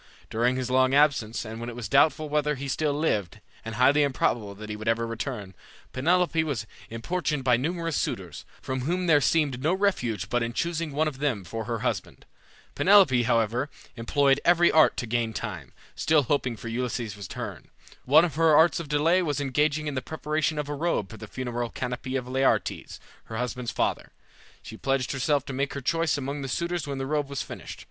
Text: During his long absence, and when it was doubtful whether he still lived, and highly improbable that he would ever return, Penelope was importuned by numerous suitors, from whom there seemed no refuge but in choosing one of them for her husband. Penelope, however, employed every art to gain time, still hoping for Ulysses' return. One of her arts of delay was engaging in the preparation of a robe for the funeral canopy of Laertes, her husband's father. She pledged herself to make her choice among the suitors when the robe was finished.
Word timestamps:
During 0.31 0.55
his 0.55 0.71
long 0.71 0.95
absence, 0.95 1.45
and 1.45 1.59
when 1.59 1.69
it 1.69 1.75
was 1.75 1.87
doubtful 1.87 2.27
whether 2.27 2.55
he 2.55 2.67
still 2.67 2.95
lived, 2.95 3.39
and 3.63 3.75
highly 3.75 4.01
improbable 4.01 4.55
that 4.55 4.67
he 4.67 4.75
would 4.75 4.87
ever 4.87 5.05
return, 5.05 5.53
Penelope 5.93 6.43
was 6.43 6.65
importuned 6.89 7.43
by 7.43 7.55
numerous 7.55 7.97
suitors, 7.97 8.43
from 8.63 8.81
whom 8.81 9.05
there 9.05 9.21
seemed 9.21 9.61
no 9.61 9.75
refuge 9.75 10.27
but 10.27 10.41
in 10.41 10.53
choosing 10.53 10.91
one 10.91 11.07
of 11.07 11.19
them 11.19 11.43
for 11.43 11.65
her 11.65 11.81
husband. 11.85 12.25
Penelope, 12.73 13.21
however, 13.21 13.69
employed 13.95 14.41
every 14.43 14.71
art 14.71 14.97
to 14.97 15.05
gain 15.05 15.33
time, 15.33 15.71
still 15.93 16.23
hoping 16.23 16.57
for 16.57 16.67
Ulysses' 16.67 17.15
return. 17.15 17.69
One 18.05 18.25
of 18.25 18.33
her 18.33 18.55
arts 18.55 18.79
of 18.79 18.89
delay 18.89 19.21
was 19.21 19.39
engaging 19.39 19.85
in 19.85 19.93
the 19.93 20.01
preparation 20.01 20.57
of 20.57 20.67
a 20.67 20.73
robe 20.73 21.11
for 21.11 21.17
the 21.17 21.27
funeral 21.27 21.69
canopy 21.69 22.15
of 22.15 22.27
Laertes, 22.27 22.99
her 23.25 23.37
husband's 23.37 23.69
father. 23.69 24.09
She 24.63 24.77
pledged 24.77 25.11
herself 25.11 25.45
to 25.45 25.53
make 25.53 25.75
her 25.75 25.79
choice 25.81 26.17
among 26.17 26.41
the 26.41 26.47
suitors 26.47 26.87
when 26.87 26.97
the 26.97 27.05
robe 27.05 27.29
was 27.29 27.43
finished. 27.43 27.79